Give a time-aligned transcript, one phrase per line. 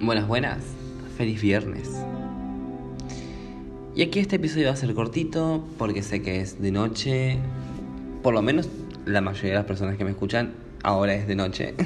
[0.00, 0.58] Buenas, buenas.
[1.16, 1.90] Feliz viernes.
[3.96, 7.38] Y aquí este episodio va a ser cortito porque sé que es de noche.
[8.22, 8.68] Por lo menos
[9.06, 10.52] la mayoría de las personas que me escuchan
[10.84, 11.74] ahora es de noche.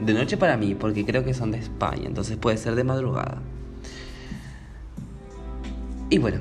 [0.00, 3.42] De noche para mí, porque creo que son de España, entonces puede ser de madrugada.
[6.08, 6.38] Y bueno,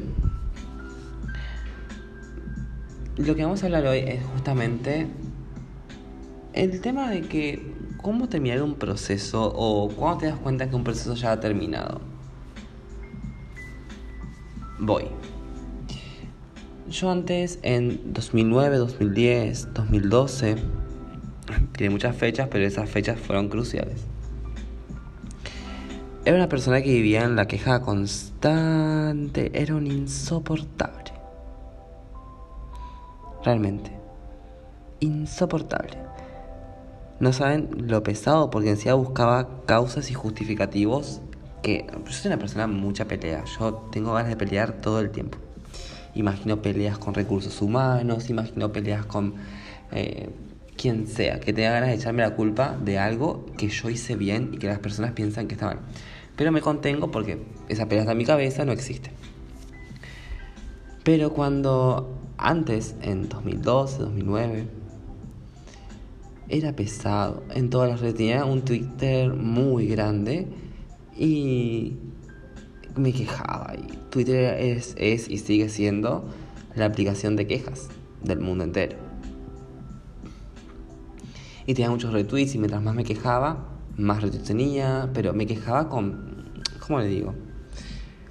[3.18, 5.08] lo que vamos a hablar hoy es justamente
[6.54, 10.84] el tema de que cómo terminar un proceso o cuándo te das cuenta que un
[10.84, 12.00] proceso ya ha terminado.
[14.80, 15.06] Voy.
[16.90, 20.56] Yo antes, en 2009, 2010, 2012,
[21.74, 24.06] tiene muchas fechas, pero esas fechas fueron cruciales.
[26.26, 31.12] Era una persona que vivía en la queja constante, era un insoportable.
[33.44, 33.92] Realmente.
[35.00, 35.98] Insoportable.
[37.20, 41.22] No saben lo pesado, porque encima buscaba causas y justificativos
[41.62, 43.44] que yo soy una persona mucha pelea.
[43.60, 45.38] Yo tengo ganas de pelear todo el tiempo.
[46.16, 49.36] Imagino peleas con recursos humanos, imagino peleas con
[49.92, 50.30] eh,
[50.78, 54.52] quien sea, que tenga ganas de echarme la culpa de algo que yo hice bien
[54.54, 55.80] y que las personas piensan que está mal.
[56.38, 59.12] Pero me contengo porque esa pelea está mi cabeza, no existe.
[61.04, 64.68] Pero cuando antes, en 2012, 2009,
[66.50, 67.44] era pesado.
[67.54, 70.48] En todas las redes tenía un Twitter muy grande
[71.16, 71.98] y
[72.96, 73.74] me quejaba.
[73.78, 76.26] Y Twitter es, es y sigue siendo
[76.76, 77.90] la aplicación de quejas
[78.24, 78.98] del mundo entero.
[81.66, 85.88] Y tenía muchos retweets y mientras más me quejaba, más retweets tenía, pero me quejaba
[85.88, 87.36] con, ¿cómo le digo?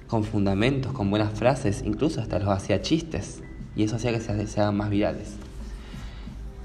[0.07, 3.41] Con fundamentos, con buenas frases, incluso hasta los hacía chistes.
[3.77, 5.35] Y eso hacía que se, se hagan más virales.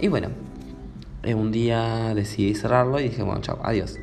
[0.00, 0.30] Y bueno,
[1.32, 3.98] un día decidí cerrarlo y dije, bueno, chao, adiós.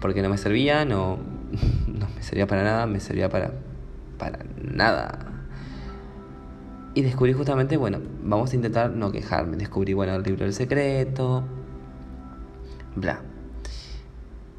[0.00, 1.18] Porque no me servía, no,
[1.86, 3.52] no me servía para nada, me servía para,
[4.18, 5.28] para nada.
[6.94, 9.56] Y descubrí justamente, bueno, vamos a intentar no quejarme.
[9.56, 11.44] Descubrí, bueno, el libro del secreto,
[12.96, 13.20] bla.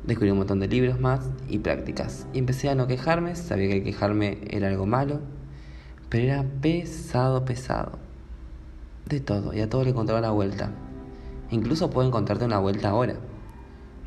[0.06, 2.28] Descubrí un montón de libros más y prácticas.
[2.31, 5.20] Y empecé a no quejarme, sabía que quejarme era algo malo,
[6.08, 8.00] pero era pesado, pesado.
[9.06, 10.72] De todo, y a todo le encontraba la vuelta.
[11.52, 13.16] Incluso puedo encontrarte una vuelta ahora.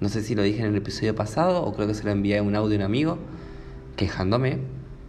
[0.01, 2.41] No sé si lo dije en el episodio pasado o creo que se lo envié
[2.41, 3.19] un audio a un amigo
[3.97, 4.59] quejándome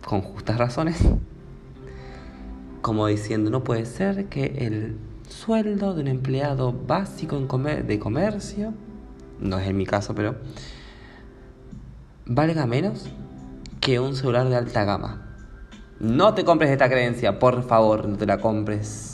[0.05, 0.97] con justas razones.
[2.81, 4.97] Como diciendo, no puede ser que el
[5.29, 8.73] sueldo de un empleado básico de comercio,
[9.39, 10.35] no es en mi caso, pero
[12.25, 13.09] valga menos
[13.79, 15.35] que un celular de alta gama.
[15.99, 19.12] No te compres esta creencia, por favor, no te la compres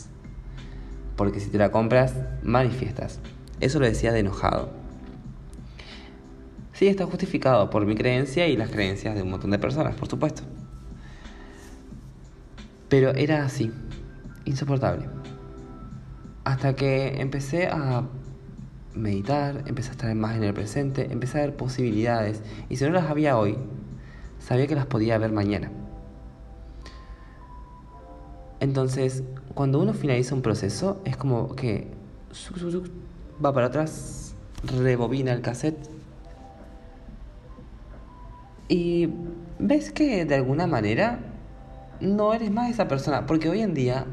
[1.20, 2.14] porque si te la compras,
[2.44, 3.20] manifiestas.
[3.60, 4.70] Eso lo decía de enojado.
[6.72, 10.08] Sí, está justificado por mi creencia y las creencias de un montón de personas, por
[10.08, 10.44] supuesto.
[12.88, 13.70] Pero era así,
[14.46, 15.10] insoportable.
[16.46, 18.06] Hasta que empecé a
[18.96, 22.42] meditar, empecé a estar más en el presente, empecé a ver posibilidades.
[22.70, 23.58] Y si no las había hoy,
[24.40, 25.70] sabía que las podía ver mañana.
[28.60, 31.88] Entonces, cuando uno finaliza un proceso, es como que
[33.44, 34.34] va para atrás,
[34.64, 35.90] rebobina el cassette
[38.70, 39.10] y
[39.58, 41.20] ves que de alguna manera
[42.00, 43.26] no eres más esa persona.
[43.26, 44.06] Porque hoy en día,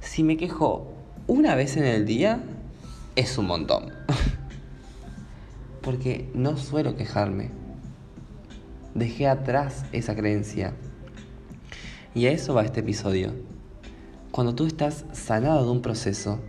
[0.00, 0.92] si me quejo
[1.26, 2.40] una vez en el día,
[3.16, 3.92] es un montón.
[5.82, 7.50] Porque no suelo quejarme.
[8.94, 10.72] Dejé atrás esa creencia.
[12.18, 13.32] Y a eso va este episodio.
[14.32, 16.40] Cuando tú estás sanado de un proceso,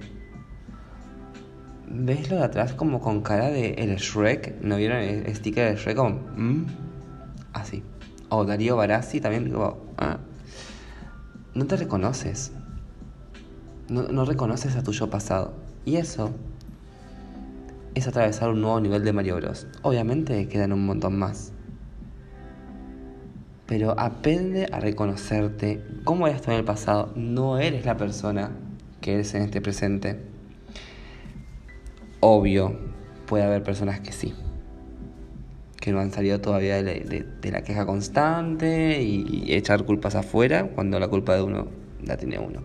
[1.88, 5.80] ves lo de atrás como con cara de el Shrek, ¿no vieron el sticker de
[5.80, 6.66] Shrek como mm?
[7.54, 7.84] así?
[8.30, 10.18] O Darío Barassi también como ah.
[11.54, 12.52] no te reconoces.
[13.90, 15.54] No, no reconoces a tu yo pasado.
[15.86, 16.32] Y eso
[17.94, 19.68] es atravesar un nuevo nivel de Mario Bros.
[19.84, 21.54] Obviamente quedan un montón más
[23.70, 27.12] pero aprende a reconocerte cómo eras tú en el pasado.
[27.16, 28.50] No eres la persona
[29.00, 30.20] que eres en este presente.
[32.20, 32.80] Obvio,
[33.28, 34.34] puede haber personas que sí,
[35.80, 41.00] que no han salido todavía de, la queja constante y, y, echar culpas afuera cuando
[41.00, 41.68] la culpa de uno
[42.04, 42.62] la tiene uno.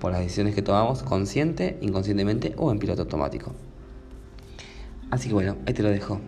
[0.00, 3.54] Por las decisiones que tomamos consciente, inconscientemente o en piloto automático.
[5.10, 6.22] Así que bueno, ahí te lo dejo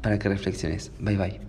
[0.00, 0.92] para que reflexiones.
[0.98, 1.48] Bye bye.